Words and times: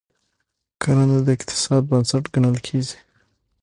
کرنه 0.81 1.17
د 1.25 1.27
اقتصاد 1.37 1.81
بنسټ 1.89 2.23
ګڼل 2.33 2.57
کیږي. 2.67 2.97